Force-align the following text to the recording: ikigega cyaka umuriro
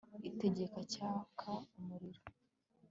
ikigega 0.29 0.79
cyaka 0.93 1.49
umuriro 1.79 2.21